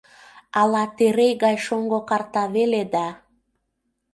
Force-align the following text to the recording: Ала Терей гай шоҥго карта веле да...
Ала 0.59 0.83
Терей 0.97 1.33
гай 1.43 1.55
шоҥго 1.65 1.99
карта 2.09 2.43
веле 2.55 2.83
да... 2.93 3.07